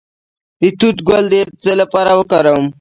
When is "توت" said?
0.79-0.97